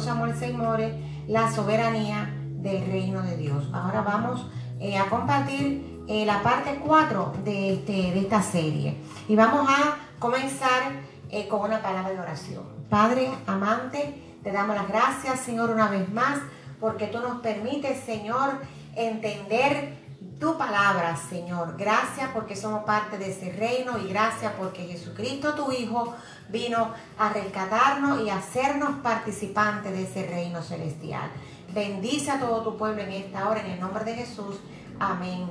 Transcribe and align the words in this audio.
Samuel 0.00 0.36
Seymour, 0.36 0.80
la 1.28 1.50
soberanía 1.52 2.34
del 2.54 2.86
reino 2.86 3.22
de 3.22 3.36
Dios. 3.36 3.68
Ahora 3.72 4.02
vamos 4.02 4.46
eh, 4.80 4.98
a 4.98 5.06
compartir 5.08 6.04
eh, 6.08 6.24
la 6.26 6.42
parte 6.42 6.80
4 6.84 7.34
de, 7.44 7.74
este, 7.74 7.92
de 7.92 8.20
esta 8.20 8.42
serie. 8.42 8.96
Y 9.28 9.36
vamos 9.36 9.68
a 9.68 9.96
comenzar 10.18 11.10
con 11.48 11.60
una 11.60 11.80
palabra 11.80 12.10
de 12.10 12.18
oración. 12.18 12.64
Padre 12.88 13.30
amante, 13.46 14.20
te 14.42 14.50
damos 14.50 14.74
las 14.74 14.88
gracias, 14.88 15.38
Señor, 15.38 15.70
una 15.70 15.88
vez 15.88 16.12
más 16.12 16.40
porque 16.80 17.06
tú 17.06 17.20
nos 17.20 17.40
permites, 17.40 18.00
Señor, 18.00 18.58
entender 18.96 19.98
tu 20.40 20.56
palabra, 20.56 21.14
Señor. 21.16 21.76
Gracias 21.76 22.30
porque 22.32 22.56
somos 22.56 22.84
parte 22.84 23.18
de 23.18 23.30
ese 23.30 23.52
reino 23.52 23.98
y 23.98 24.08
gracias 24.08 24.52
porque 24.58 24.86
Jesucristo, 24.86 25.54
tu 25.54 25.70
Hijo, 25.70 26.14
vino 26.48 26.92
a 27.18 27.32
rescatarnos 27.32 28.22
y 28.22 28.30
hacernos 28.30 29.00
participantes 29.02 29.92
de 29.92 30.02
ese 30.04 30.26
reino 30.26 30.62
celestial. 30.62 31.30
Bendice 31.74 32.30
a 32.30 32.40
todo 32.40 32.62
tu 32.62 32.78
pueblo 32.78 33.02
en 33.02 33.12
esta 33.12 33.48
hora, 33.48 33.60
en 33.60 33.72
el 33.72 33.80
nombre 33.80 34.02
de 34.02 34.14
Jesús. 34.14 34.56
Amén 34.98 35.46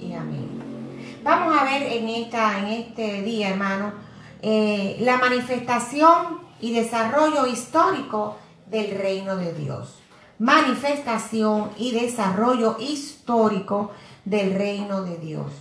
y 0.00 0.14
amén. 0.14 1.20
Vamos 1.22 1.54
a 1.56 1.64
ver 1.64 1.82
en, 1.82 2.08
esta, 2.08 2.58
en 2.58 2.66
este 2.66 3.22
día, 3.22 3.50
hermano, 3.50 3.92
eh, 4.40 4.96
la 5.00 5.18
manifestación 5.18 6.40
y 6.60 6.72
desarrollo 6.72 7.46
histórico 7.46 8.38
del 8.66 8.96
reino 8.98 9.36
de 9.36 9.52
Dios 9.52 10.00
manifestación 10.40 11.70
y 11.76 11.92
desarrollo 11.92 12.78
histórico 12.80 13.90
del 14.24 14.54
reino 14.54 15.02
de 15.02 15.18
Dios. 15.18 15.52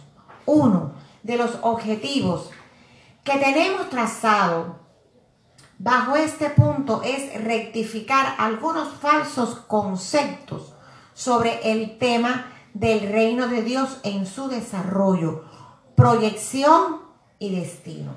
Uno 0.46 0.94
de 1.24 1.38
los 1.38 1.58
objetivos 1.62 2.50
que 3.24 3.38
tenemos 3.38 3.90
trazado 3.90 4.80
bajo 5.78 6.16
este 6.16 6.50
punto 6.50 7.02
es 7.04 7.42
rectificar 7.44 8.36
algunos 8.38 8.90
falsos 8.96 9.56
conceptos 9.68 10.74
sobre 11.14 11.72
el 11.72 11.98
tema 11.98 12.48
del 12.74 13.12
reino 13.12 13.48
de 13.48 13.64
Dios 13.64 14.00
en 14.04 14.26
su 14.26 14.48
desarrollo, 14.48 15.46
proyección 15.96 17.02
y 17.40 17.56
destino. 17.56 18.14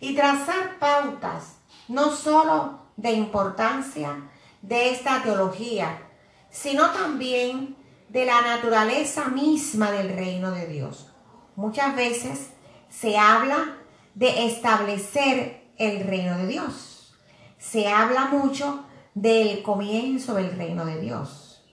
Y 0.00 0.14
trazar 0.14 0.78
pautas 0.78 1.56
no 1.88 2.10
solo 2.10 2.80
de 2.96 3.12
importancia, 3.12 4.30
de 4.62 4.90
esta 4.90 5.22
teología, 5.22 6.02
sino 6.50 6.90
también 6.90 7.76
de 8.08 8.24
la 8.24 8.40
naturaleza 8.40 9.28
misma 9.28 9.90
del 9.90 10.10
reino 10.10 10.50
de 10.50 10.66
Dios. 10.66 11.12
Muchas 11.56 11.94
veces 11.94 12.50
se 12.88 13.18
habla 13.18 13.76
de 14.14 14.46
establecer 14.46 15.70
el 15.76 16.04
reino 16.06 16.38
de 16.38 16.46
Dios. 16.46 17.14
Se 17.58 17.88
habla 17.88 18.26
mucho 18.26 18.84
del 19.14 19.62
comienzo 19.62 20.34
del 20.34 20.56
reino 20.56 20.84
de 20.86 21.00
Dios. 21.00 21.64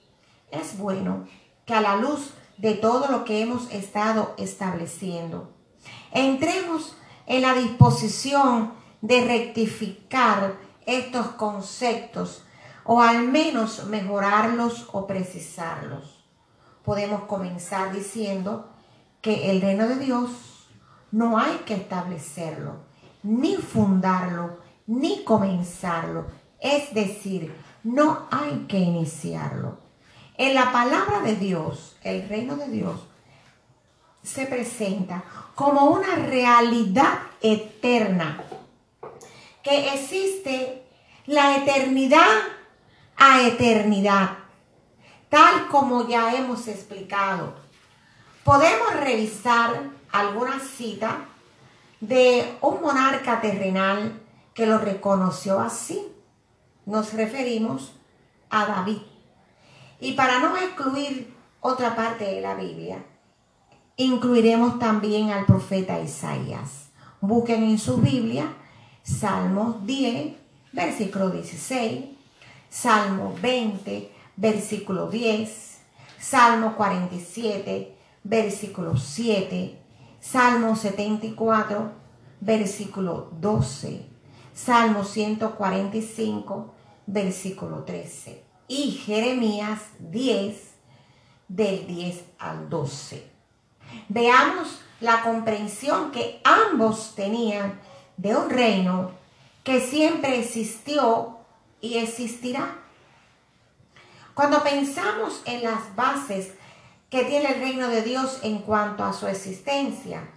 Es 0.50 0.78
bueno 0.78 1.26
que 1.64 1.74
a 1.74 1.80
la 1.80 1.96
luz 1.96 2.34
de 2.58 2.74
todo 2.74 3.08
lo 3.08 3.24
que 3.24 3.40
hemos 3.40 3.70
estado 3.72 4.34
estableciendo, 4.38 5.52
entremos 6.12 6.96
en 7.26 7.42
la 7.42 7.54
disposición 7.54 8.72
de 9.00 9.24
rectificar 9.24 10.56
estos 10.86 11.28
conceptos 11.32 12.44
o 12.84 13.00
al 13.00 13.26
menos 13.28 13.84
mejorarlos 13.86 14.88
o 14.92 15.06
precisarlos. 15.06 16.15
Podemos 16.86 17.24
comenzar 17.24 17.92
diciendo 17.92 18.70
que 19.20 19.50
el 19.50 19.60
reino 19.60 19.88
de 19.88 19.96
Dios 19.96 20.30
no 21.10 21.36
hay 21.36 21.56
que 21.66 21.74
establecerlo, 21.74 22.76
ni 23.24 23.56
fundarlo, 23.56 24.60
ni 24.86 25.24
comenzarlo. 25.24 26.26
Es 26.60 26.94
decir, 26.94 27.52
no 27.82 28.28
hay 28.30 28.66
que 28.68 28.78
iniciarlo. 28.78 29.78
En 30.38 30.54
la 30.54 30.70
palabra 30.70 31.22
de 31.22 31.34
Dios, 31.34 31.96
el 32.04 32.28
reino 32.28 32.54
de 32.54 32.68
Dios 32.68 33.00
se 34.22 34.46
presenta 34.46 35.24
como 35.56 35.86
una 35.86 36.14
realidad 36.14 37.18
eterna, 37.42 38.44
que 39.64 39.92
existe 39.92 40.84
la 41.26 41.56
eternidad 41.56 42.28
a 43.16 43.42
eternidad, 43.42 44.45
tal 45.28 45.68
como 45.68 46.06
ya 46.08 46.34
hemos 46.34 46.68
explicado. 46.68 47.54
Podemos 48.44 48.94
revisar 48.94 49.90
alguna 50.12 50.60
cita 50.60 51.24
de 52.00 52.56
un 52.60 52.80
monarca 52.80 53.40
terrenal 53.40 54.20
que 54.54 54.66
lo 54.66 54.78
reconoció 54.78 55.60
así. 55.60 56.06
Nos 56.84 57.12
referimos 57.12 57.92
a 58.50 58.66
David. 58.66 59.02
Y 60.00 60.12
para 60.12 60.38
no 60.40 60.56
excluir 60.56 61.34
otra 61.60 61.96
parte 61.96 62.24
de 62.24 62.40
la 62.40 62.54
Biblia, 62.54 63.04
incluiremos 63.96 64.78
también 64.78 65.30
al 65.30 65.46
profeta 65.46 65.98
Isaías. 66.00 66.90
Busquen 67.20 67.64
en 67.64 67.78
su 67.78 67.96
Biblia 67.96 68.52
Salmos 69.06 69.86
10, 69.86 70.34
versículo 70.72 71.30
16, 71.30 72.06
Salmo 72.68 73.34
20, 73.40 74.12
versículo 74.36 75.08
10, 75.08 75.78
Salmo 76.18 76.76
47, 76.76 77.96
versículo 78.24 78.96
7, 78.96 79.78
Salmo 80.20 80.76
74, 80.76 81.92
versículo 82.40 83.30
12, 83.40 84.06
Salmo 84.54 85.04
145, 85.04 86.74
versículo 87.06 87.84
13 87.84 88.44
y 88.68 88.92
Jeremías 88.92 89.80
10, 89.98 90.74
del 91.48 91.86
10 91.86 92.24
al 92.38 92.68
12. 92.68 93.30
Veamos 94.08 94.80
la 95.00 95.22
comprensión 95.22 96.10
que 96.10 96.40
ambos 96.44 97.14
tenían 97.14 97.78
de 98.16 98.34
un 98.34 98.50
reino 98.50 99.12
que 99.62 99.80
siempre 99.80 100.40
existió 100.40 101.38
y 101.80 101.98
existirá. 101.98 102.82
Cuando 104.36 104.62
pensamos 104.62 105.40
en 105.46 105.62
las 105.62 105.96
bases 105.96 106.52
que 107.08 107.24
tiene 107.24 107.54
el 107.54 107.58
reino 107.58 107.88
de 107.88 108.02
Dios 108.02 108.40
en 108.42 108.58
cuanto 108.58 109.02
a 109.02 109.14
su 109.14 109.26
existencia, 109.26 110.28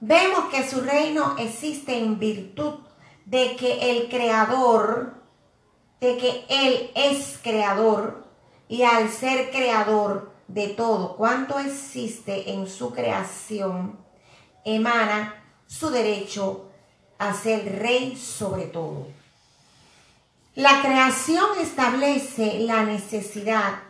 vemos 0.00 0.46
que 0.46 0.66
su 0.66 0.80
reino 0.80 1.36
existe 1.38 1.98
en 1.98 2.18
virtud 2.18 2.76
de 3.26 3.54
que 3.56 3.90
el 3.90 4.08
creador, 4.08 5.12
de 6.00 6.16
que 6.16 6.46
Él 6.48 6.90
es 6.94 7.38
creador 7.42 8.24
y 8.66 8.84
al 8.84 9.10
ser 9.10 9.50
creador 9.50 10.32
de 10.48 10.68
todo 10.68 11.14
cuanto 11.14 11.58
existe 11.58 12.52
en 12.52 12.66
su 12.66 12.94
creación, 12.94 13.98
emana 14.64 15.34
su 15.66 15.90
derecho 15.90 16.70
a 17.18 17.34
ser 17.34 17.78
rey 17.78 18.16
sobre 18.16 18.62
todo. 18.62 19.08
La 20.54 20.82
creación 20.82 21.46
establece 21.58 22.58
la 22.60 22.84
necesidad 22.84 23.84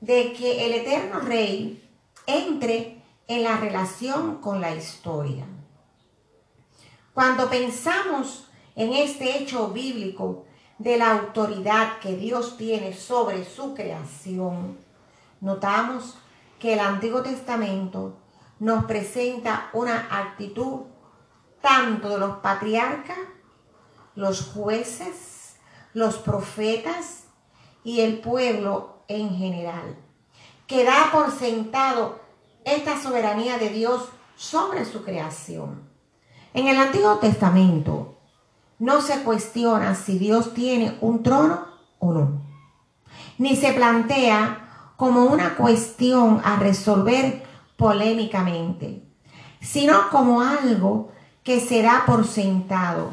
de 0.00 0.32
que 0.32 0.64
el 0.64 0.74
eterno 0.74 1.18
rey 1.18 1.90
entre 2.26 3.02
en 3.26 3.42
la 3.42 3.56
relación 3.56 4.36
con 4.36 4.60
la 4.60 4.72
historia. 4.72 5.44
Cuando 7.12 7.50
pensamos 7.50 8.48
en 8.76 8.92
este 8.92 9.38
hecho 9.38 9.70
bíblico 9.70 10.44
de 10.78 10.98
la 10.98 11.18
autoridad 11.18 11.98
que 11.98 12.14
Dios 12.14 12.56
tiene 12.56 12.94
sobre 12.94 13.44
su 13.44 13.74
creación, 13.74 14.78
notamos 15.40 16.14
que 16.60 16.74
el 16.74 16.78
Antiguo 16.78 17.22
Testamento 17.22 18.18
nos 18.60 18.84
presenta 18.84 19.68
una 19.72 20.06
actitud 20.08 20.82
tanto 21.60 22.08
de 22.08 22.18
los 22.18 22.36
patriarcas, 22.36 23.18
los 24.14 24.42
jueces, 24.52 25.33
los 25.94 26.16
profetas 26.16 27.24
y 27.84 28.00
el 28.00 28.18
pueblo 28.20 28.98
en 29.08 29.30
general, 29.36 29.96
que 30.66 30.84
da 30.84 31.10
por 31.12 31.30
sentado 31.30 32.20
esta 32.64 33.00
soberanía 33.00 33.58
de 33.58 33.70
Dios 33.70 34.08
sobre 34.36 34.84
su 34.84 35.04
creación. 35.04 35.88
En 36.52 36.68
el 36.68 36.76
Antiguo 36.76 37.18
Testamento 37.18 38.18
no 38.78 39.00
se 39.00 39.22
cuestiona 39.22 39.94
si 39.94 40.18
Dios 40.18 40.52
tiene 40.52 40.98
un 41.00 41.22
trono 41.22 41.66
o 41.98 42.12
no, 42.12 42.42
ni 43.38 43.56
se 43.56 43.72
plantea 43.72 44.92
como 44.96 45.24
una 45.24 45.56
cuestión 45.56 46.40
a 46.44 46.56
resolver 46.56 47.44
polémicamente, 47.76 49.02
sino 49.60 50.10
como 50.10 50.40
algo 50.40 51.12
que 51.42 51.60
será 51.60 52.04
por 52.06 52.26
sentado, 52.26 53.10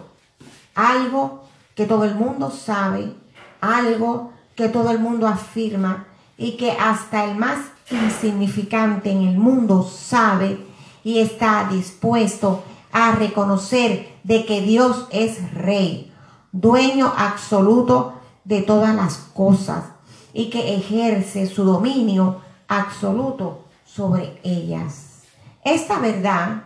algo 0.73 1.40
que 1.75 1.85
todo 1.85 2.05
el 2.05 2.15
mundo 2.15 2.51
sabe, 2.51 3.13
algo 3.59 4.31
que 4.55 4.69
todo 4.69 4.91
el 4.91 4.99
mundo 4.99 5.27
afirma 5.27 6.07
y 6.37 6.57
que 6.57 6.71
hasta 6.71 7.25
el 7.25 7.35
más 7.37 7.59
insignificante 7.89 9.11
en 9.11 9.27
el 9.27 9.37
mundo 9.37 9.83
sabe 9.83 10.65
y 11.03 11.19
está 11.19 11.67
dispuesto 11.69 12.63
a 12.91 13.13
reconocer 13.13 14.13
de 14.23 14.45
que 14.45 14.61
Dios 14.61 15.07
es 15.11 15.53
rey, 15.53 16.11
dueño 16.51 17.13
absoluto 17.15 18.13
de 18.43 18.61
todas 18.61 18.95
las 18.95 19.17
cosas 19.17 19.85
y 20.33 20.49
que 20.49 20.75
ejerce 20.75 21.47
su 21.47 21.63
dominio 21.63 22.41
absoluto 22.67 23.65
sobre 23.85 24.39
ellas. 24.43 25.23
Esta 25.63 25.99
verdad 25.99 26.63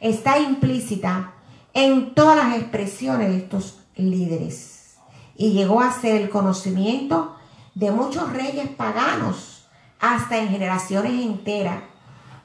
está 0.00 0.38
implícita 0.38 1.32
en 1.72 2.14
todas 2.14 2.36
las 2.36 2.56
expresiones 2.56 3.30
de 3.30 3.36
estos 3.38 3.78
líderes 3.96 4.96
y 5.36 5.52
llegó 5.52 5.80
a 5.80 5.92
ser 5.92 6.20
el 6.20 6.30
conocimiento 6.30 7.36
de 7.74 7.90
muchos 7.90 8.32
reyes 8.32 8.68
paganos 8.70 9.66
hasta 10.00 10.38
en 10.38 10.48
generaciones 10.48 11.12
enteras. 11.12 11.82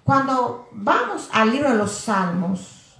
Cuando 0.03 0.69
vamos 0.71 1.29
al 1.31 1.51
libro 1.51 1.69
de 1.69 1.77
los 1.77 1.91
Salmos, 1.91 2.97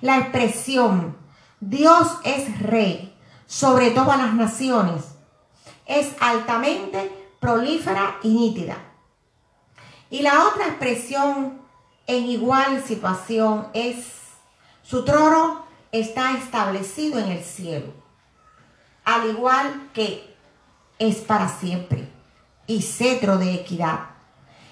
la 0.00 0.18
expresión 0.18 1.16
Dios 1.60 2.18
es 2.24 2.60
rey 2.60 3.16
sobre 3.46 3.90
todas 3.90 4.18
las 4.18 4.34
naciones 4.34 5.12
es 5.86 6.14
altamente 6.20 7.12
prolífera 7.40 8.16
y 8.22 8.30
nítida. 8.30 8.76
Y 10.10 10.22
la 10.22 10.46
otra 10.46 10.68
expresión 10.68 11.60
en 12.06 12.24
igual 12.24 12.82
situación 12.82 13.68
es 13.74 14.06
su 14.82 15.04
trono 15.04 15.64
está 15.92 16.32
establecido 16.38 17.18
en 17.18 17.30
el 17.30 17.44
cielo, 17.44 17.92
al 19.04 19.28
igual 19.28 19.90
que 19.92 20.34
es 20.98 21.16
para 21.16 21.48
siempre, 21.48 22.08
y 22.66 22.80
cetro 22.80 23.36
de 23.36 23.54
equidad. 23.54 24.00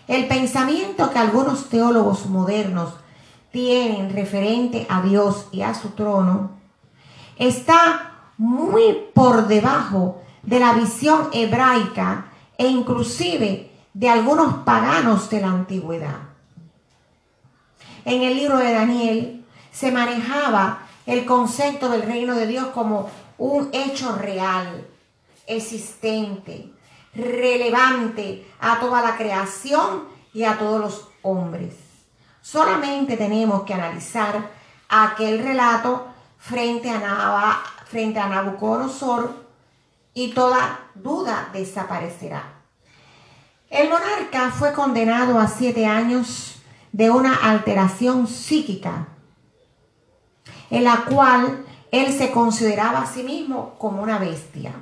El 0.08 0.26
pensamiento 0.26 1.10
que 1.10 1.18
algunos 1.18 1.68
teólogos 1.68 2.26
modernos 2.26 2.94
tienen 3.52 4.12
referente 4.12 4.86
a 4.88 5.02
Dios 5.02 5.46
y 5.52 5.62
a 5.62 5.74
su 5.74 5.90
trono 5.90 6.52
está 7.36 8.12
muy 8.38 8.96
por 9.14 9.46
debajo 9.46 10.22
de 10.42 10.58
la 10.58 10.72
visión 10.72 11.28
hebraica 11.32 12.26
e 12.56 12.66
inclusive 12.66 13.70
de 13.92 14.08
algunos 14.08 14.58
paganos 14.64 15.28
de 15.28 15.40
la 15.40 15.48
antigüedad. 15.48 16.18
En 18.04 18.22
el 18.22 18.36
libro 18.36 18.56
de 18.58 18.72
Daniel 18.72 19.44
se 19.70 19.92
manejaba 19.92 20.86
el 21.10 21.26
concepto 21.26 21.88
del 21.88 22.02
reino 22.02 22.34
de 22.34 22.46
Dios 22.46 22.68
como 22.68 23.10
un 23.36 23.70
hecho 23.72 24.14
real, 24.16 24.86
existente, 25.46 26.72
relevante 27.14 28.46
a 28.60 28.78
toda 28.78 29.02
la 29.02 29.16
creación 29.16 30.04
y 30.32 30.44
a 30.44 30.56
todos 30.56 30.80
los 30.80 31.08
hombres. 31.22 31.74
Solamente 32.40 33.16
tenemos 33.16 33.64
que 33.64 33.74
analizar 33.74 34.50
aquel 34.88 35.42
relato 35.42 36.06
frente 36.38 36.90
a, 36.90 37.62
frente 37.86 38.20
a 38.20 38.28
Nabucodonosor 38.28 39.34
y 40.14 40.32
toda 40.32 40.80
duda 40.94 41.50
desaparecerá. 41.52 42.44
El 43.68 43.88
monarca 43.88 44.50
fue 44.50 44.72
condenado 44.72 45.38
a 45.38 45.48
siete 45.48 45.86
años 45.86 46.56
de 46.92 47.10
una 47.10 47.34
alteración 47.34 48.26
psíquica, 48.26 49.08
en 50.70 50.84
la 50.84 51.04
cual 51.04 51.64
él 51.90 52.12
se 52.12 52.30
consideraba 52.30 53.02
a 53.02 53.06
sí 53.06 53.22
mismo 53.22 53.74
como 53.78 54.02
una 54.02 54.18
bestia. 54.18 54.72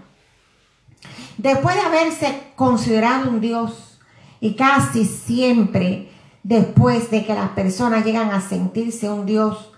Después 1.36 1.74
de 1.76 1.82
haberse 1.82 2.42
considerado 2.56 3.30
un 3.30 3.40
dios, 3.40 3.88
y 4.40 4.54
casi 4.54 5.04
siempre 5.04 6.10
después 6.42 7.10
de 7.10 7.24
que 7.24 7.34
las 7.34 7.50
personas 7.50 8.04
llegan 8.04 8.30
a 8.30 8.40
sentirse 8.40 9.10
un 9.10 9.26
dios, 9.26 9.72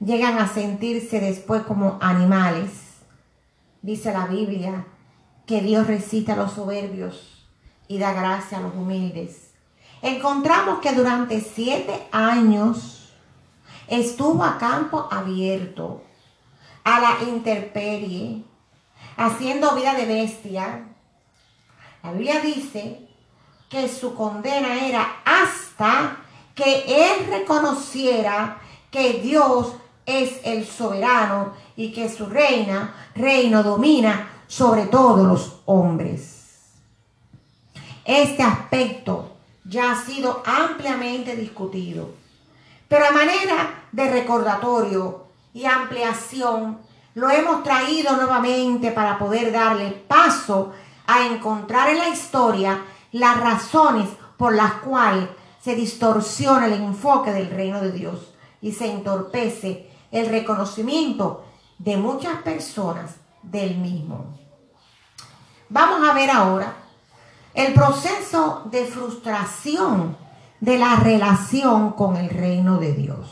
llegan 0.00 0.38
a 0.38 0.48
sentirse 0.48 1.20
después 1.20 1.62
como 1.62 1.98
animales. 2.00 2.70
Dice 3.82 4.12
la 4.12 4.26
Biblia 4.26 4.86
que 5.46 5.60
Dios 5.60 5.86
resiste 5.86 6.32
a 6.32 6.36
los 6.36 6.52
soberbios 6.52 7.46
y 7.88 7.98
da 7.98 8.12
gracia 8.12 8.58
a 8.58 8.60
los 8.62 8.74
humildes. 8.74 9.50
Encontramos 10.02 10.80
que 10.80 10.92
durante 10.92 11.40
siete 11.40 12.06
años 12.12 12.95
estuvo 13.88 14.42
a 14.44 14.58
campo 14.58 15.08
abierto, 15.10 16.02
a 16.84 17.00
la 17.00 17.16
intemperie, 17.28 18.42
haciendo 19.16 19.74
vida 19.74 19.94
de 19.94 20.06
bestia. 20.06 20.86
La 22.02 22.12
Biblia 22.12 22.40
dice 22.40 23.00
que 23.68 23.88
su 23.88 24.14
condena 24.14 24.86
era 24.86 25.22
hasta 25.24 26.18
que 26.54 26.84
él 26.86 27.26
reconociera 27.28 28.58
que 28.90 29.14
Dios 29.14 29.74
es 30.06 30.40
el 30.44 30.64
soberano 30.66 31.52
y 31.76 31.92
que 31.92 32.08
su 32.08 32.26
reina, 32.26 32.94
reino 33.14 33.62
domina 33.62 34.30
sobre 34.46 34.86
todos 34.86 35.26
los 35.26 35.60
hombres. 35.66 36.36
Este 38.04 38.42
aspecto 38.42 39.32
ya 39.64 39.92
ha 39.92 40.04
sido 40.04 40.42
ampliamente 40.46 41.34
discutido, 41.34 42.10
pero 42.88 43.06
a 43.06 43.10
manera 43.10 43.84
de 43.92 44.10
recordatorio 44.10 45.26
y 45.52 45.64
ampliación, 45.64 46.78
lo 47.14 47.30
hemos 47.30 47.62
traído 47.62 48.14
nuevamente 48.16 48.90
para 48.90 49.18
poder 49.18 49.50
darle 49.50 49.90
paso 49.90 50.72
a 51.06 51.26
encontrar 51.26 51.88
en 51.88 51.98
la 51.98 52.08
historia 52.08 52.82
las 53.12 53.40
razones 53.40 54.08
por 54.36 54.54
las 54.54 54.74
cuales 54.74 55.28
se 55.62 55.74
distorsiona 55.74 56.66
el 56.66 56.74
enfoque 56.74 57.32
del 57.32 57.50
reino 57.50 57.80
de 57.80 57.92
Dios 57.92 58.34
y 58.60 58.72
se 58.72 58.90
entorpece 58.90 59.90
el 60.12 60.28
reconocimiento 60.28 61.44
de 61.78 61.96
muchas 61.96 62.42
personas 62.42 63.16
del 63.42 63.76
mismo. 63.76 64.36
Vamos 65.68 66.08
a 66.08 66.12
ver 66.12 66.30
ahora 66.30 66.74
el 67.54 67.72
proceso 67.72 68.62
de 68.66 68.84
frustración 68.84 70.16
de 70.60 70.78
la 70.78 70.96
relación 70.96 71.92
con 71.92 72.16
el 72.16 72.30
reino 72.30 72.78
de 72.78 72.92
Dios. 72.92 73.30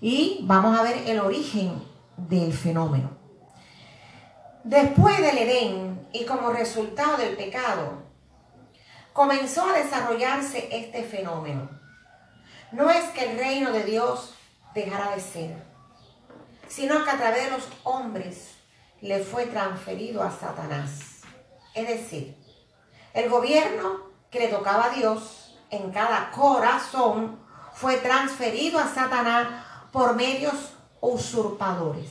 Y 0.00 0.40
vamos 0.42 0.78
a 0.78 0.82
ver 0.82 1.08
el 1.08 1.20
origen 1.20 1.82
del 2.16 2.52
fenómeno. 2.52 3.10
Después 4.64 5.20
del 5.20 5.38
Edén 5.38 6.06
y 6.12 6.24
como 6.24 6.50
resultado 6.50 7.16
del 7.16 7.36
pecado, 7.36 8.02
comenzó 9.12 9.68
a 9.68 9.78
desarrollarse 9.78 10.68
este 10.70 11.02
fenómeno. 11.02 11.68
No 12.70 12.90
es 12.90 13.04
que 13.10 13.30
el 13.30 13.38
reino 13.38 13.72
de 13.72 13.84
Dios 13.84 14.34
dejara 14.74 15.14
de 15.14 15.20
ser, 15.20 15.56
sino 16.68 17.04
que 17.04 17.10
a 17.10 17.18
través 17.18 17.44
de 17.44 17.50
los 17.50 17.68
hombres 17.84 18.54
le 19.00 19.18
fue 19.20 19.46
transferido 19.46 20.22
a 20.22 20.30
Satanás. 20.30 21.22
Es 21.74 21.88
decir, 21.88 22.36
el 23.14 23.28
gobierno 23.28 24.00
que 24.30 24.38
le 24.38 24.48
tocaba 24.48 24.86
a 24.86 24.90
Dios 24.90 25.41
en 25.72 25.90
cada 25.90 26.30
corazón 26.30 27.38
fue 27.72 27.96
transferido 27.96 28.78
a 28.78 28.86
Satanás 28.86 29.48
por 29.90 30.14
medios 30.14 30.74
usurpadores. 31.00 32.10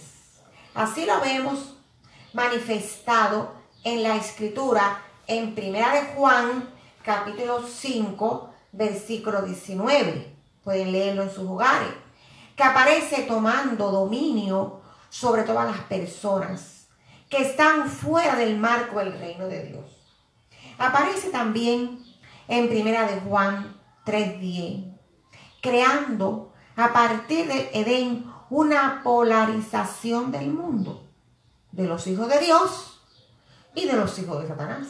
Así 0.74 1.06
lo 1.06 1.22
vemos 1.22 1.76
manifestado 2.34 3.54
en 3.84 4.04
la 4.04 4.16
escritura 4.16 5.02
en 5.28 5.54
Primera 5.54 5.94
de 5.94 6.14
Juan, 6.16 6.70
capítulo 7.04 7.66
5, 7.66 8.50
versículo 8.72 9.44
19. 9.44 10.36
Pueden 10.64 10.92
leerlo 10.92 11.24
en 11.24 11.32
sus 11.32 11.48
hogares. 11.48 11.90
Que 12.56 12.64
aparece 12.64 13.24
tomando 13.24 13.92
dominio 13.92 14.82
sobre 15.10 15.44
todas 15.44 15.68
las 15.68 15.82
personas 15.82 16.88
que 17.30 17.44
están 17.44 17.88
fuera 17.90 18.36
del 18.36 18.58
marco 18.58 19.00
del 19.00 19.18
reino 19.18 19.48
de 19.48 19.64
Dios. 19.64 19.86
Aparece 20.78 21.30
también 21.30 22.11
en 22.48 22.70
Primera 22.70 23.08
de 23.08 23.20
Juan 23.22 23.80
3:10, 24.06 24.98
creando 25.62 26.54
a 26.76 26.94
partir 26.94 27.48
de 27.48 27.70
Edén 27.74 28.26
una 28.50 29.02
polarización 29.04 30.32
del 30.32 30.50
mundo, 30.52 31.08
de 31.72 31.88
los 31.88 32.08
hijos 32.08 32.28
de 32.28 32.40
Dios 32.40 33.02
y 33.76 33.86
de 33.86 33.94
los 33.94 34.18
hijos 34.20 34.42
de 34.42 34.48
Satanás. 34.48 34.88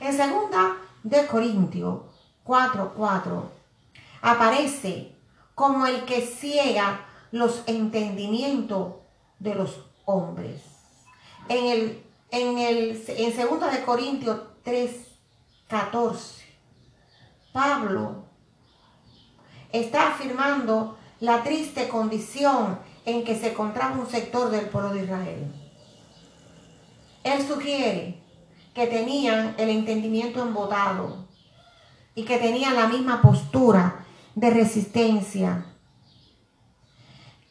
En 0.00 0.16
segunda 0.16 0.76
de 1.02 1.26
Corintios 1.26 2.02
4:4 2.44 3.50
aparece 4.22 5.14
como 5.54 5.86
el 5.86 6.04
que 6.04 6.22
ciega 6.22 7.06
los 7.32 7.62
entendimientos 7.66 8.94
de 9.38 9.54
los 9.54 9.86
hombres 10.04 10.70
en 11.50 11.66
el 11.66 12.02
en 12.30 12.58
el 12.58 13.04
en 13.08 13.34
segunda 13.34 13.70
de 13.70 13.82
Corintios 13.82 14.40
3 14.62 15.09
14 15.70 16.42
Pablo 17.52 18.24
está 19.72 20.08
afirmando 20.08 20.98
la 21.20 21.44
triste 21.44 21.88
condición 21.88 22.80
en 23.04 23.24
que 23.24 23.38
se 23.38 23.52
encontraba 23.52 23.96
un 23.96 24.06
sector 24.06 24.50
del 24.50 24.66
pueblo 24.66 24.92
de 24.92 25.04
Israel. 25.04 25.52
Él 27.22 27.46
sugiere 27.46 28.20
que 28.74 28.88
tenían 28.88 29.54
el 29.58 29.68
entendimiento 29.68 30.42
embotado 30.42 31.28
y 32.16 32.24
que 32.24 32.38
tenían 32.38 32.74
la 32.74 32.88
misma 32.88 33.22
postura 33.22 34.04
de 34.34 34.50
resistencia 34.50 35.66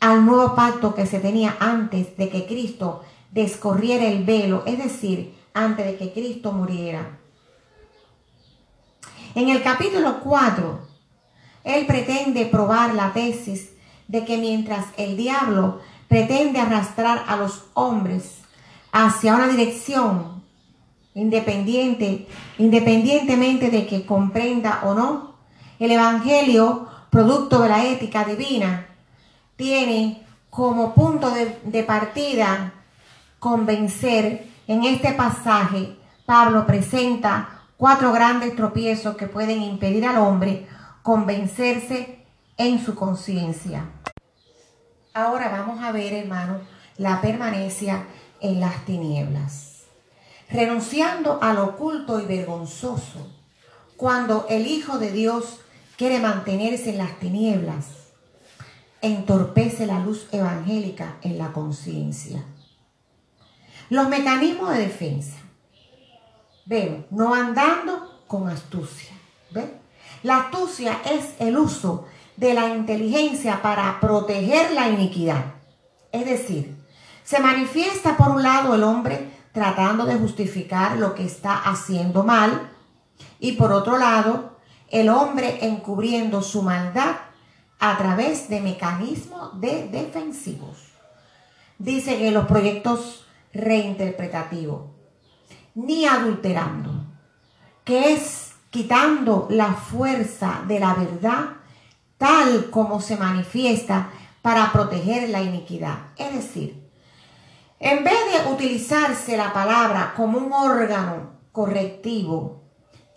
al 0.01 0.25
nuevo 0.25 0.55
pacto 0.55 0.93
que 0.93 1.05
se 1.05 1.19
tenía 1.19 1.55
antes 1.59 2.17
de 2.17 2.29
que 2.29 2.45
Cristo 2.47 3.01
descorriera 3.31 4.05
el 4.05 4.23
velo, 4.25 4.63
es 4.65 4.77
decir, 4.77 5.37
antes 5.53 5.85
de 5.85 5.97
que 5.97 6.11
Cristo 6.11 6.51
muriera. 6.51 7.18
En 9.35 9.49
el 9.49 9.61
capítulo 9.61 10.21
4, 10.21 10.79
él 11.63 11.85
pretende 11.85 12.47
probar 12.47 12.95
la 12.95 13.13
tesis 13.13 13.69
de 14.07 14.25
que 14.25 14.37
mientras 14.37 14.85
el 14.97 15.17
diablo 15.17 15.81
pretende 16.07 16.59
arrastrar 16.59 17.25
a 17.27 17.37
los 17.37 17.65
hombres 17.75 18.39
hacia 18.91 19.35
una 19.35 19.47
dirección 19.47 20.41
independiente, 21.13 22.27
independientemente 22.57 23.69
de 23.69 23.85
que 23.85 24.05
comprenda 24.05 24.81
o 24.83 24.95
no, 24.95 25.35
el 25.77 25.91
Evangelio, 25.91 26.87
producto 27.11 27.61
de 27.61 27.69
la 27.69 27.85
ética 27.85 28.25
divina, 28.25 28.87
tiene 29.55 30.25
como 30.49 30.95
punto 30.95 31.29
de, 31.29 31.59
de 31.65 31.83
partida 31.83 32.73
convencer. 33.37 34.47
En 34.67 34.83
este 34.83 35.13
pasaje, 35.13 35.95
Pablo 36.25 36.65
presenta 36.65 37.58
cuatro 37.79 38.11
grandes 38.11 38.57
tropiezos 38.57 39.15
que 39.15 39.27
pueden 39.27 39.63
impedir 39.63 40.05
al 40.05 40.17
hombre 40.17 40.67
convencerse 41.01 42.25
en 42.57 42.83
su 42.83 42.93
conciencia. 42.93 43.85
Ahora 45.13 45.47
vamos 45.47 45.81
a 45.81 45.93
ver, 45.93 46.11
hermano, 46.11 46.59
la 46.97 47.21
permanencia 47.21 48.05
en 48.41 48.59
las 48.59 48.83
tinieblas. 48.83 49.85
Renunciando 50.49 51.39
al 51.41 51.57
oculto 51.57 52.19
y 52.19 52.25
vergonzoso, 52.25 53.31
cuando 53.95 54.45
el 54.49 54.67
Hijo 54.67 54.99
de 54.99 55.13
Dios 55.13 55.61
quiere 55.95 56.19
mantenerse 56.19 56.89
en 56.89 56.97
las 56.97 57.17
tinieblas, 57.19 57.85
entorpece 59.01 59.85
la 59.85 59.99
luz 59.99 60.27
evangélica 60.33 61.15
en 61.21 61.37
la 61.37 61.53
conciencia. 61.53 62.43
Los 63.89 64.09
mecanismos 64.09 64.73
de 64.73 64.79
defensa. 64.79 65.37
Vemos, 66.69 67.05
no 67.09 67.33
andando 67.33 68.21
con 68.27 68.47
astucia. 68.47 69.09
La 70.21 70.37
astucia 70.37 70.99
es 71.03 71.33
el 71.39 71.57
uso 71.57 72.05
de 72.37 72.53
la 72.53 72.67
inteligencia 72.67 73.63
para 73.63 73.99
proteger 73.99 74.73
la 74.73 74.87
iniquidad. 74.87 75.45
Es 76.11 76.27
decir, 76.27 76.77
se 77.23 77.39
manifiesta 77.39 78.15
por 78.15 78.29
un 78.29 78.43
lado 78.43 78.75
el 78.75 78.83
hombre 78.83 79.31
tratando 79.51 80.05
de 80.05 80.13
justificar 80.13 80.97
lo 80.97 81.15
que 81.15 81.25
está 81.25 81.57
haciendo 81.57 82.23
mal 82.23 82.69
y 83.39 83.53
por 83.53 83.71
otro 83.71 83.97
lado 83.97 84.59
el 84.89 85.09
hombre 85.09 85.65
encubriendo 85.65 86.43
su 86.43 86.61
maldad 86.61 87.15
a 87.79 87.97
través 87.97 88.47
de 88.47 88.61
mecanismos 88.61 89.59
de 89.59 89.87
defensivos. 89.87 90.77
Dice 91.79 92.19
que 92.19 92.29
los 92.29 92.45
proyectos 92.45 93.25
reinterpretativos, 93.53 94.98
ni 95.85 96.05
adulterando, 96.05 97.05
que 97.83 98.13
es 98.13 98.53
quitando 98.69 99.47
la 99.49 99.73
fuerza 99.73 100.61
de 100.67 100.79
la 100.79 100.93
verdad 100.93 101.59
tal 102.17 102.69
como 102.69 102.99
se 103.01 103.15
manifiesta 103.15 104.09
para 104.41 104.71
proteger 104.71 105.29
la 105.29 105.41
iniquidad. 105.41 105.97
Es 106.17 106.33
decir, 106.33 106.89
en 107.79 108.03
vez 108.03 108.19
de 108.31 108.51
utilizarse 108.51 109.37
la 109.37 109.53
palabra 109.53 110.13
como 110.15 110.37
un 110.37 110.51
órgano 110.51 111.39
correctivo 111.51 112.61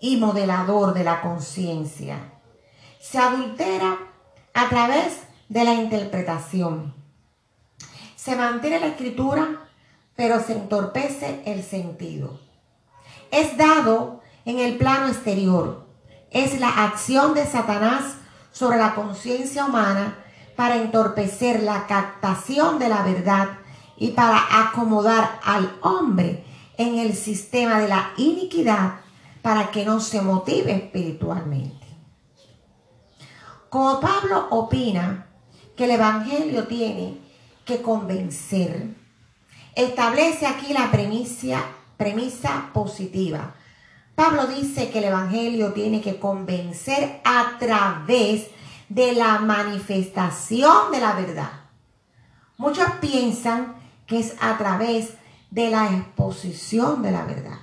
y 0.00 0.16
modelador 0.18 0.94
de 0.94 1.04
la 1.04 1.20
conciencia, 1.20 2.32
se 3.00 3.18
adultera 3.18 3.98
a 4.54 4.68
través 4.68 5.18
de 5.48 5.64
la 5.64 5.74
interpretación. 5.74 6.94
Se 8.14 8.36
mantiene 8.36 8.78
la 8.78 8.86
escritura, 8.86 9.68
pero 10.14 10.40
se 10.40 10.52
entorpece 10.52 11.42
el 11.44 11.64
sentido. 11.64 12.38
Es 13.32 13.56
dado 13.56 14.20
en 14.44 14.58
el 14.58 14.76
plano 14.76 15.08
exterior. 15.08 15.86
Es 16.30 16.60
la 16.60 16.68
acción 16.68 17.32
de 17.32 17.46
Satanás 17.46 18.16
sobre 18.52 18.76
la 18.76 18.94
conciencia 18.94 19.64
humana 19.64 20.18
para 20.54 20.76
entorpecer 20.76 21.62
la 21.62 21.86
captación 21.86 22.78
de 22.78 22.90
la 22.90 23.02
verdad 23.02 23.48
y 23.96 24.10
para 24.10 24.38
acomodar 24.60 25.40
al 25.42 25.74
hombre 25.80 26.44
en 26.76 26.98
el 26.98 27.14
sistema 27.14 27.80
de 27.80 27.88
la 27.88 28.12
iniquidad 28.18 28.96
para 29.40 29.70
que 29.70 29.86
no 29.86 29.98
se 30.00 30.20
motive 30.20 30.72
espiritualmente. 30.72 31.86
Como 33.70 33.98
Pablo 33.98 34.48
opina 34.50 35.26
que 35.74 35.84
el 35.84 35.92
Evangelio 35.92 36.66
tiene 36.66 37.18
que 37.64 37.80
convencer, 37.80 38.94
establece 39.74 40.46
aquí 40.46 40.74
la 40.74 40.90
premisa, 40.90 41.64
premisa 42.02 42.70
positiva 42.72 43.54
Pablo 44.14 44.46
dice 44.46 44.90
que 44.90 44.98
el 44.98 45.04
Evangelio 45.04 45.72
tiene 45.72 46.00
que 46.00 46.18
convencer 46.18 47.20
a 47.24 47.56
través 47.58 48.48
de 48.88 49.14
la 49.14 49.38
manifestación 49.38 50.92
de 50.92 51.00
la 51.00 51.14
verdad. 51.14 51.50
Muchos 52.58 52.90
piensan 53.00 53.74
que 54.06 54.20
es 54.20 54.34
a 54.40 54.58
través 54.58 55.14
de 55.50 55.70
la 55.70 55.86
exposición 55.86 57.02
de 57.02 57.10
la 57.10 57.24
verdad, 57.24 57.58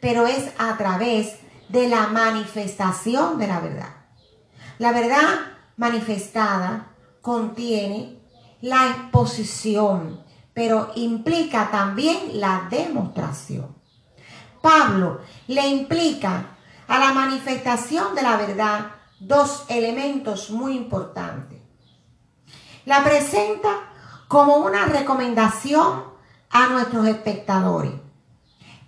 pero 0.00 0.26
es 0.26 0.52
a 0.58 0.76
través 0.76 1.38
de 1.70 1.88
la 1.88 2.08
manifestación 2.08 3.38
de 3.38 3.46
la 3.46 3.60
verdad. 3.60 3.94
La 4.78 4.92
verdad 4.92 5.28
manifestada 5.76 6.88
contiene 7.22 8.18
la 8.60 8.90
exposición, 8.90 10.22
pero 10.54 10.92
implica 10.96 11.70
también 11.70 12.40
la 12.40 12.66
demostración. 12.70 13.74
Pablo 14.60 15.20
le 15.48 15.66
implica 15.66 16.56
a 16.86 16.98
la 16.98 17.12
manifestación 17.12 18.14
de 18.14 18.22
la 18.22 18.36
verdad 18.36 18.86
dos 19.18 19.64
elementos 19.68 20.50
muy 20.50 20.76
importantes. 20.76 21.58
La 22.84 23.02
presenta 23.02 23.68
como 24.28 24.56
una 24.56 24.86
recomendación 24.86 26.04
a 26.50 26.66
nuestros 26.68 27.06
espectadores. 27.06 27.92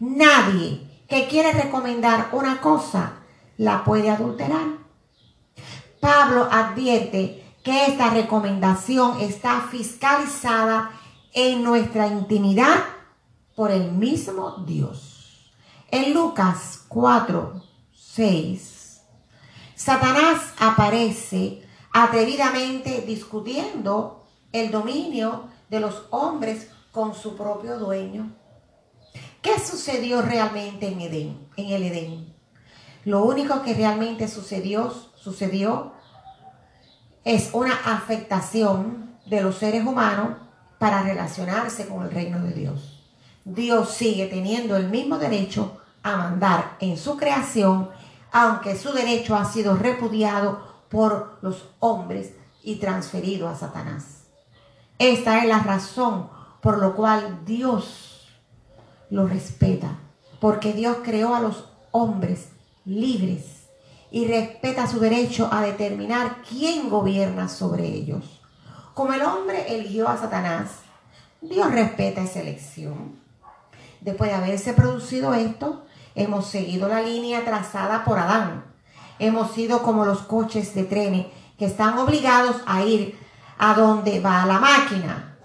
Nadie 0.00 1.04
que 1.08 1.28
quiere 1.28 1.52
recomendar 1.52 2.28
una 2.32 2.60
cosa 2.60 3.12
la 3.56 3.84
puede 3.84 4.10
adulterar. 4.10 4.66
Pablo 6.00 6.48
advierte 6.50 7.44
que 7.62 7.86
esta 7.86 8.10
recomendación 8.10 9.20
está 9.20 9.62
fiscalizada 9.70 10.90
en 11.34 11.64
nuestra 11.64 12.06
intimidad 12.06 12.84
por 13.56 13.72
el 13.72 13.90
mismo 13.90 14.64
Dios. 14.66 15.52
En 15.90 16.14
Lucas 16.14 16.84
4, 16.88 17.60
6, 17.92 19.02
Satanás 19.74 20.52
aparece 20.58 21.66
atrevidamente 21.92 23.02
discutiendo 23.02 24.24
el 24.52 24.70
dominio 24.70 25.48
de 25.68 25.80
los 25.80 26.04
hombres 26.10 26.70
con 26.92 27.14
su 27.14 27.36
propio 27.36 27.78
dueño. 27.80 28.32
¿Qué 29.42 29.58
sucedió 29.58 30.22
realmente 30.22 30.86
en 30.86 31.00
Edén, 31.00 31.48
en 31.56 31.70
el 31.70 31.82
Edén? 31.82 32.34
Lo 33.04 33.24
único 33.24 33.62
que 33.62 33.74
realmente 33.74 34.28
sucedió, 34.28 34.94
sucedió 35.16 35.92
es 37.24 37.50
una 37.52 37.74
afectación 37.84 39.18
de 39.26 39.42
los 39.42 39.56
seres 39.58 39.84
humanos 39.84 40.44
para 40.84 41.02
relacionarse 41.02 41.88
con 41.88 42.02
el 42.02 42.10
reino 42.10 42.40
de 42.40 42.52
Dios. 42.52 43.00
Dios 43.46 43.92
sigue 43.92 44.26
teniendo 44.26 44.76
el 44.76 44.90
mismo 44.90 45.16
derecho 45.16 45.78
a 46.02 46.18
mandar 46.18 46.76
en 46.78 46.98
su 46.98 47.16
creación, 47.16 47.88
aunque 48.30 48.76
su 48.76 48.92
derecho 48.92 49.34
ha 49.34 49.46
sido 49.46 49.76
repudiado 49.76 50.60
por 50.90 51.38
los 51.40 51.70
hombres 51.80 52.34
y 52.62 52.76
transferido 52.76 53.48
a 53.48 53.56
Satanás. 53.56 54.24
Esta 54.98 55.38
es 55.38 55.48
la 55.48 55.60
razón 55.60 56.28
por 56.60 56.76
la 56.76 56.90
cual 56.90 57.46
Dios 57.46 58.28
lo 59.08 59.26
respeta, 59.26 59.96
porque 60.38 60.74
Dios 60.74 60.98
creó 61.02 61.34
a 61.34 61.40
los 61.40 61.64
hombres 61.92 62.50
libres 62.84 63.70
y 64.10 64.26
respeta 64.26 64.86
su 64.86 65.00
derecho 65.00 65.48
a 65.50 65.62
determinar 65.62 66.42
quién 66.46 66.90
gobierna 66.90 67.48
sobre 67.48 67.86
ellos. 67.86 68.43
Como 68.94 69.12
el 69.12 69.22
hombre 69.22 69.74
eligió 69.74 70.08
a 70.08 70.16
Satanás, 70.16 70.70
Dios 71.40 71.70
respeta 71.70 72.22
esa 72.22 72.40
elección. 72.40 73.20
Después 74.00 74.30
de 74.30 74.36
haberse 74.36 74.72
producido 74.72 75.34
esto, 75.34 75.84
Hemos 76.16 76.46
seguido 76.46 76.86
la 76.86 77.02
línea 77.02 77.44
trazada 77.44 78.04
por 78.04 78.20
Adán. 78.20 78.64
Hemos 79.18 79.50
sido 79.50 79.82
como 79.82 80.04
los 80.04 80.20
coches 80.20 80.72
de 80.74 80.84
trenes 80.84 81.26
que 81.58 81.66
están 81.66 81.98
obligados 81.98 82.62
a 82.66 82.82
ir 82.82 83.18
a 83.58 83.74
donde 83.74 84.20
va 84.20 84.46
la 84.46 84.60
máquina. 84.60 85.36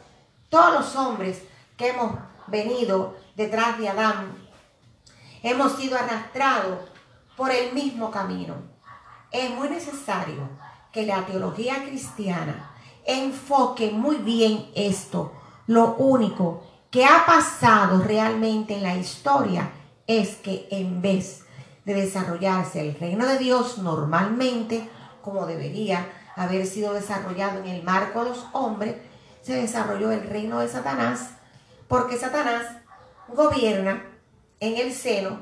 Todos 0.50 0.74
los 0.74 0.96
hombres 0.96 1.42
que 1.76 1.90
hemos 1.90 2.14
venido 2.46 3.18
detrás 3.36 3.80
de 3.80 3.90
Adán 3.90 4.32
hemos 5.42 5.76
sido 5.76 5.98
arrastrados 5.98 6.82
por 7.36 7.50
el 7.50 7.74
mismo 7.74 8.12
camino. 8.12 8.54
Es 9.32 9.50
muy 9.50 9.70
necesario 9.70 10.50
que 10.92 11.06
la 11.06 11.26
teología 11.26 11.84
cristiana 11.84 12.69
enfoque 13.06 13.92
muy 13.92 14.18
bien 14.18 14.70
esto. 14.76 15.34
Lo 15.68 15.96
único 15.96 16.64
que 16.92 17.06
ha 17.06 17.26
pasado 17.26 18.02
realmente 18.02 18.76
en 18.76 18.84
la 18.84 18.96
historia 18.96 19.72
es 20.08 20.36
que 20.38 20.68
en 20.72 21.02
vez 21.02 21.44
de 21.86 21.94
desarrollarse 21.94 22.82
el 22.82 23.00
reino 23.00 23.26
de 23.26 23.38
Dios 23.38 23.78
normalmente, 23.78 24.90
como 25.22 25.46
debería 25.46 26.08
haber 26.36 26.66
sido 26.66 26.94
desarrollado 26.94 27.60
en 27.60 27.68
el 27.68 27.84
marco 27.84 28.24
de 28.24 28.32
los 28.32 28.46
hombres, 28.54 28.96
se 29.42 29.54
desarrolló 29.54 30.12
el 30.12 30.28
reino 30.28 30.60
de 30.60 30.68
Satanás, 30.68 31.32
porque 31.88 32.18
Satanás 32.18 32.66
gobierna 33.28 34.04
en 34.60 34.78
el 34.78 34.94
seno 34.94 35.42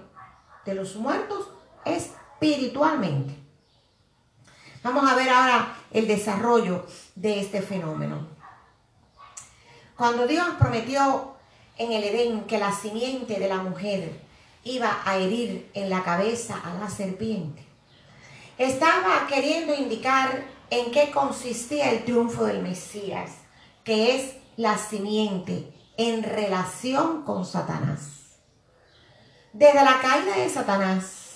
de 0.66 0.76
los 0.76 0.96
muertos 0.96 1.50
espiritualmente. 1.86 3.38
Vamos 4.84 5.10
a 5.10 5.16
ver 5.16 5.30
ahora 5.30 5.77
el 5.92 6.08
desarrollo 6.08 6.86
de 7.16 7.40
este 7.40 7.62
fenómeno. 7.62 8.28
Cuando 9.96 10.28
Dios 10.28 10.48
prometió 10.60 11.34
en 11.78 11.92
el 11.92 12.04
Edén 12.04 12.42
que 12.42 12.58
la 12.58 12.72
simiente 12.72 13.40
de 13.40 13.50
la 13.50 13.58
mujer 13.58 14.20
iba 14.64 15.02
a 15.06 15.18
herir 15.18 15.70
en 15.74 15.90
la 15.90 16.04
cabeza 16.04 16.60
a 16.64 16.74
la 16.76 16.90
serpiente, 16.90 17.64
estaba 18.58 19.28
queriendo 19.28 19.74
indicar 19.74 20.44
en 20.70 20.92
qué 20.92 21.12
consistía 21.12 21.92
el 21.92 22.04
triunfo 22.04 22.46
del 22.46 22.62
Mesías, 22.62 23.32
que 23.84 24.16
es 24.16 24.34
la 24.58 24.78
simiente 24.78 25.72
en 25.98 26.24
relación 26.24 27.24
con 27.24 27.46
Satanás. 27.46 28.18
Desde 29.54 29.84
la 29.84 30.00
caída 30.02 30.38
de 30.38 30.50
Satanás, 30.50 31.27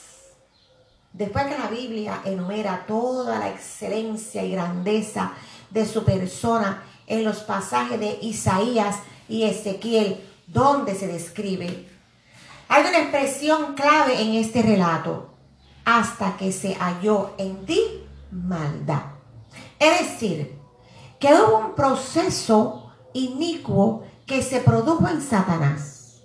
después 1.14 1.46
que 1.46 1.58
la 1.58 1.68
Biblia 1.68 2.22
enumera 2.26 2.86
toda 2.88 3.40
la 3.40 3.50
excelencia 3.50 4.44
y 4.44 4.52
grandeza 4.52 5.34
de 5.70 5.86
su 5.86 6.04
persona 6.04 6.84
en 7.08 7.24
los 7.24 7.40
pasajes 7.40 8.00
de 8.00 8.20
Isaías 8.22 8.98
y 9.28 9.44
Ezequiel, 9.44 10.22
donde 10.48 10.96
se 10.96 11.08
describe, 11.08 11.88
hay 12.68 12.86
una 12.88 13.00
expresión 13.00 13.74
clave 13.74 14.22
en 14.22 14.36
este 14.36 14.62
relato, 14.62 15.30
hasta 15.84 16.38
que 16.38 16.52
se 16.52 16.76
halló 16.76 17.32
en 17.38 17.66
ti 17.66 17.82
maldad. 18.32 19.04
Es 19.80 20.00
decir, 20.00 20.58
que 21.20 21.34
hubo 21.34 21.58
un 21.58 21.76
proceso 21.76 22.92
inicuo 23.14 24.04
que 24.26 24.42
se 24.42 24.62
produjo 24.62 25.08
en 25.08 25.22
Satanás, 25.22 26.22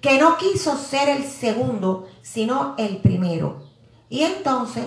que 0.00 0.18
no 0.18 0.36
quiso 0.38 0.76
ser 0.78 1.08
el 1.08 1.24
segundo, 1.24 2.08
sino 2.22 2.74
el 2.78 2.98
primero. 2.98 3.71
Y 4.12 4.24
entonces, 4.24 4.84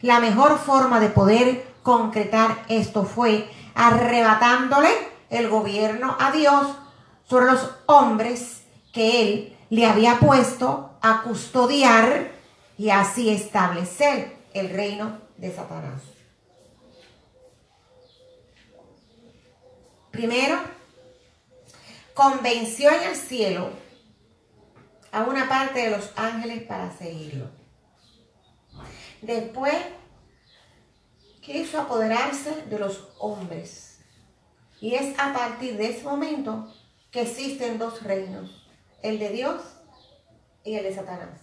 la 0.00 0.18
mejor 0.18 0.58
forma 0.58 0.98
de 0.98 1.10
poder 1.10 1.62
concretar 1.82 2.64
esto 2.70 3.04
fue 3.04 3.50
arrebatándole 3.74 4.88
el 5.28 5.50
gobierno 5.50 6.16
a 6.18 6.32
Dios 6.32 6.68
sobre 7.28 7.52
los 7.52 7.70
hombres 7.84 8.62
que 8.94 9.20
él 9.20 9.56
le 9.68 9.84
había 9.84 10.18
puesto 10.18 10.96
a 11.02 11.20
custodiar 11.20 12.32
y 12.78 12.88
así 12.88 13.28
establecer 13.28 14.34
el 14.54 14.70
reino 14.70 15.18
de 15.36 15.54
Satanás. 15.54 16.00
Primero, 20.10 20.56
convenció 22.14 22.90
en 22.90 23.02
el 23.02 23.16
cielo 23.16 23.68
a 25.12 25.24
una 25.24 25.46
parte 25.46 25.80
de 25.80 25.90
los 25.90 26.10
ángeles 26.16 26.62
para 26.62 26.90
seguirlo. 26.96 27.55
Después, 29.22 29.76
quiso 31.40 31.80
apoderarse 31.80 32.64
de 32.68 32.78
los 32.78 33.08
hombres. 33.18 34.00
Y 34.80 34.94
es 34.94 35.18
a 35.18 35.32
partir 35.32 35.76
de 35.76 35.90
ese 35.90 36.02
momento 36.02 36.72
que 37.10 37.22
existen 37.22 37.78
dos 37.78 38.02
reinos, 38.02 38.68
el 39.02 39.18
de 39.18 39.30
Dios 39.30 39.62
y 40.64 40.74
el 40.74 40.82
de 40.82 40.94
Satanás. 40.94 41.40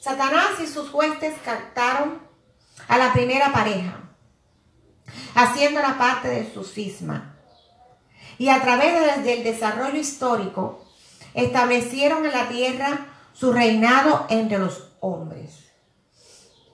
Satanás 0.00 0.60
y 0.62 0.66
sus 0.66 0.92
huestes 0.92 1.34
captaron 1.44 2.20
a 2.86 2.98
la 2.98 3.12
primera 3.12 3.52
pareja, 3.52 3.98
haciéndola 5.34 5.96
parte 5.96 6.28
de 6.28 6.52
su 6.52 6.62
cisma. 6.62 7.36
Y 8.36 8.50
a 8.50 8.60
través 8.60 9.24
del 9.24 9.42
desarrollo 9.42 9.98
histórico, 9.98 10.84
establecieron 11.32 12.24
en 12.26 12.32
la 12.32 12.48
tierra 12.48 13.06
su 13.32 13.52
reinado 13.52 14.26
entre 14.28 14.58
los 14.58 14.92
hombres. 15.00 15.63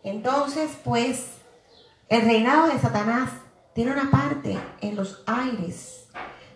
Entonces, 0.02 0.70
pues, 0.82 1.26
el 2.08 2.22
reinado 2.22 2.68
de 2.68 2.78
Satanás 2.78 3.30
tiene 3.74 3.92
una 3.92 4.10
parte 4.10 4.58
en 4.80 4.96
los 4.96 5.22
aires, 5.26 6.08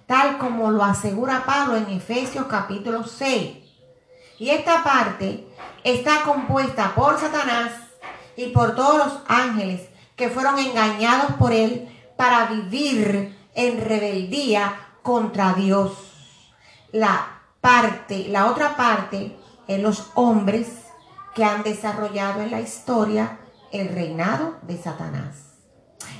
tal 0.06 0.38
como 0.38 0.70
lo 0.70 0.82
asegura 0.82 1.44
Pablo 1.44 1.76
en 1.76 1.90
Efesios 1.90 2.46
capítulo 2.46 3.04
6. 3.04 3.58
Y 4.38 4.50
esta 4.50 4.82
parte 4.82 5.46
está 5.84 6.22
compuesta 6.22 6.94
por 6.94 7.18
Satanás 7.18 7.72
y 8.36 8.48
por 8.48 8.74
todos 8.74 8.96
los 8.98 9.18
ángeles 9.28 9.88
que 10.16 10.28
fueron 10.28 10.58
engañados 10.58 11.32
por 11.38 11.52
él 11.52 11.88
para 12.16 12.46
vivir 12.46 13.36
en 13.54 13.84
rebeldía 13.84 14.88
contra 15.02 15.52
Dios. 15.52 15.92
La 16.92 17.40
parte, 17.60 18.26
la 18.28 18.46
otra 18.46 18.76
parte, 18.76 19.36
en 19.68 19.82
los 19.82 20.10
hombres 20.14 20.83
que 21.34 21.44
han 21.44 21.62
desarrollado 21.62 22.42
en 22.42 22.50
la 22.50 22.60
historia 22.60 23.38
el 23.72 23.88
reinado 23.88 24.56
de 24.62 24.80
Satanás. 24.80 25.54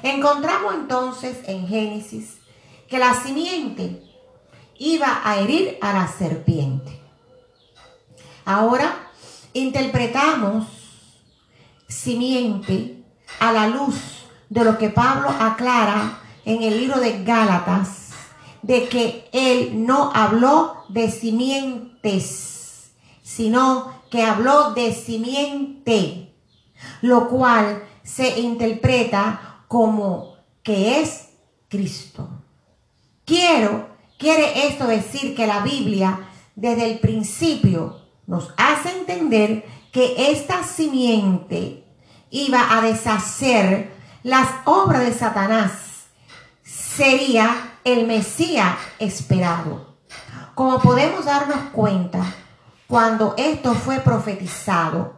Encontramos 0.02 0.74
entonces 0.74 1.38
en 1.46 1.66
Génesis 1.66 2.38
que 2.88 2.98
la 2.98 3.14
simiente 3.14 4.02
iba 4.78 5.20
a 5.24 5.38
herir 5.38 5.78
a 5.80 5.92
la 5.92 6.08
serpiente. 6.08 7.00
Ahora 8.44 9.10
interpretamos 9.52 10.66
simiente 11.88 13.04
a 13.40 13.52
la 13.52 13.68
luz 13.68 13.94
de 14.48 14.64
lo 14.64 14.76
que 14.76 14.90
Pablo 14.90 15.28
aclara 15.28 16.20
en 16.44 16.62
el 16.62 16.78
libro 16.78 17.00
de 17.00 17.24
Gálatas, 17.24 18.10
de 18.62 18.88
que 18.88 19.28
él 19.32 19.86
no 19.86 20.10
habló 20.14 20.84
de 20.88 21.10
simientes, 21.10 22.92
sino 23.22 24.03
que 24.14 24.22
habló 24.22 24.74
de 24.74 24.94
simiente, 24.94 26.32
lo 27.02 27.28
cual 27.28 27.82
se 28.04 28.38
interpreta 28.38 29.64
como 29.66 30.36
que 30.62 31.00
es 31.00 31.30
Cristo. 31.68 32.28
Quiero, 33.24 33.88
quiere 34.16 34.68
esto 34.68 34.86
decir 34.86 35.34
que 35.34 35.48
la 35.48 35.64
Biblia 35.64 36.28
desde 36.54 36.92
el 36.92 37.00
principio 37.00 38.02
nos 38.28 38.54
hace 38.56 38.96
entender 38.96 39.66
que 39.90 40.30
esta 40.30 40.62
simiente 40.62 41.84
iba 42.30 42.78
a 42.78 42.82
deshacer 42.82 43.90
las 44.22 44.48
obras 44.64 45.06
de 45.06 45.12
Satanás. 45.12 45.72
Sería 46.62 47.78
el 47.82 48.06
Mesías 48.06 48.76
esperado. 49.00 49.96
Como 50.54 50.78
podemos 50.78 51.24
darnos 51.24 51.58
cuenta, 51.72 52.24
cuando 52.86 53.34
esto 53.36 53.74
fue 53.74 54.00
profetizado, 54.00 55.14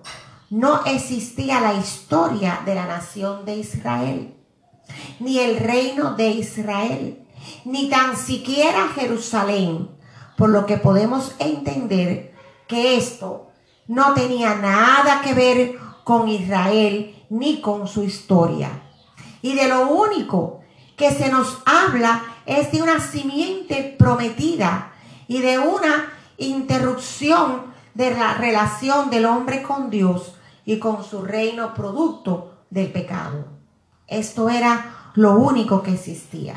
no 0.50 0.85
existía 0.85 1.61
la 1.61 1.74
historia 1.74 2.61
de 2.64 2.74
la 2.74 2.87
nación 2.87 3.44
de 3.44 3.57
Israel, 3.57 4.35
ni 5.18 5.40
el 5.40 5.59
reino 5.59 6.14
de 6.14 6.29
Israel, 6.29 7.26
ni 7.64 7.88
tan 7.88 8.16
siquiera 8.16 8.88
Jerusalén, 8.94 9.90
por 10.37 10.50
lo 10.50 10.66
que 10.66 10.76
podemos 10.76 11.35
entender 11.38 12.35
que 12.68 12.96
esto 12.96 13.48
no 13.88 14.14
tenía 14.14 14.55
nada 14.55 15.20
que 15.22 15.35
ver 15.35 15.79
con 16.05 16.29
Israel 16.29 17.24
ni 17.31 17.61
con 17.61 17.88
su 17.88 18.05
historia. 18.05 18.83
Y 19.42 19.55
de 19.55 19.68
lo 19.68 19.88
único 19.88 20.61
que 20.96 21.11
se 21.11 21.31
nos 21.31 21.59
habla 21.64 22.22
es 22.46 22.70
de 22.70 22.83
una 22.83 23.00
simiente 23.00 23.96
prometida 23.98 24.92
y 25.26 25.40
de 25.40 25.59
una 25.59 26.15
interrupción 26.38 27.75
de 27.94 28.11
la 28.11 28.35
relación 28.35 29.11
del 29.11 29.27
hombre 29.27 29.62
con 29.62 29.90
Dios 29.90 30.35
y 30.64 30.79
con 30.79 31.05
su 31.05 31.22
reino 31.22 31.75
producto 31.75 32.59
del 32.70 32.92
pecado. 32.92 33.46
Esto 34.07 34.49
era 34.49 35.12
lo 35.14 35.37
único 35.37 35.83
que 35.83 35.94
existía. 35.94 36.57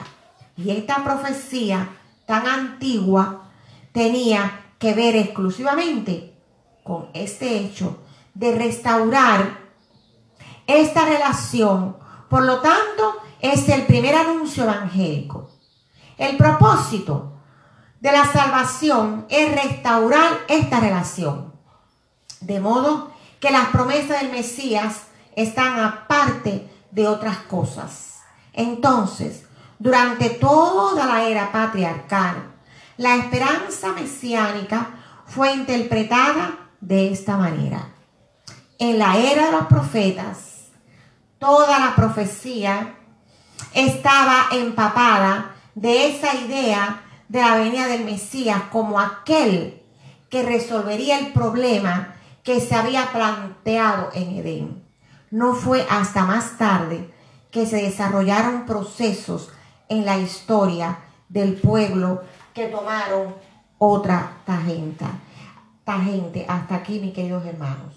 Y 0.58 0.72
esta 0.72 1.04
profecía 1.04 1.90
tan 2.26 2.46
antigua 2.46 3.50
tenía 3.94 4.74
que 4.78 4.94
ver 4.94 5.16
exclusivamente 5.16 6.36
con 6.84 7.10
este 7.14 7.60
hecho 7.60 8.00
de 8.34 8.56
restaurar 8.56 9.60
esta 10.68 11.06
relación. 11.06 11.98
Por 12.30 12.44
lo 12.44 12.60
tanto, 12.60 13.16
es 13.40 13.68
el 13.70 13.86
primer 13.86 14.16
anuncio 14.16 14.64
evangélico. 14.64 15.50
El 16.18 16.36
propósito 16.36 17.39
de 18.00 18.12
la 18.12 18.26
salvación 18.32 19.26
es 19.30 19.52
restaurar 19.52 20.32
esta 20.48 20.80
relación. 20.80 21.54
De 22.42 22.60
modo 22.60 23.12
que 23.40 23.52
las 23.52 23.68
promesas 23.70 24.22
del 24.22 24.32
Mesías 24.32 25.04
están 25.36 25.80
aparte 25.80 26.70
de 26.92 27.08
otras 27.08 27.38
cosas. 27.38 28.22
Entonces, 28.54 29.46
durante 29.78 30.30
toda 30.30 31.06
la 31.06 31.24
era 31.24 31.52
patriarcal, 31.52 32.52
la 32.98 33.16
esperanza 33.16 33.94
mesiánica 33.94 34.90
fue 35.26 35.54
interpretada 35.54 36.70
de 36.82 37.12
esta 37.12 37.38
manera. 37.38 37.90
En 38.78 38.98
la 38.98 39.18
era 39.18 39.48
de 39.48 39.52
los 39.54 39.66
profetas, 39.68 40.68
toda 41.38 41.80
la 41.80 41.96
profecía 41.96 42.96
estaba 43.74 44.48
empapada 44.52 45.56
de 45.76 46.10
esa 46.10 46.34
idea 46.36 47.02
de 47.30 47.40
la 47.40 47.56
venida 47.56 47.88
del 47.88 48.04
Mesías 48.04 48.64
como 48.72 49.00
aquel 49.00 49.82
que 50.30 50.44
resolvería 50.44 51.20
el 51.20 51.32
problema 51.32 52.16
que 52.44 52.60
se 52.60 52.76
había 52.76 53.12
planteado 53.12 54.10
en 54.14 54.38
Edén. 54.38 54.84
No 55.32 55.54
fue 55.54 55.86
hasta 55.90 56.26
más 56.26 56.58
tarde 56.58 57.14
que 57.52 57.66
se 57.66 57.78
desarrollaron 57.78 58.66
procesos 58.66 59.50
en 59.88 60.06
la 60.06 60.18
historia 60.18 61.00
del 61.30 61.54
pueblo 61.56 62.24
que 62.54 62.66
tomaron 62.66 63.36
otra 63.78 64.38
tangenta. 64.46 65.12
Tangente, 65.84 66.46
hasta 66.48 66.76
aquí 66.76 67.00
mis 67.00 67.14
queridos 67.14 67.46
hermanos. 67.46 67.96